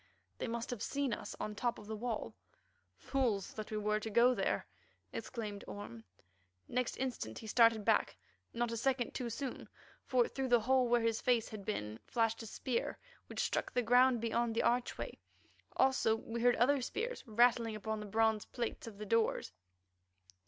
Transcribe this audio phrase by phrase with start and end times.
[0.39, 2.33] They must have seen us on the top of the wall.
[2.97, 4.65] "Fools that we were to go there!"
[5.13, 6.05] exclaimed Orme.
[6.67, 8.17] Next instant he started back,
[8.51, 9.69] not a second too soon,
[10.03, 13.83] for through the hole where his face had been, flashed a spear which struck the
[13.83, 15.19] ground beyond the archway.
[15.77, 19.53] Also we heard other spears rattle upon the bronze plates of the doors.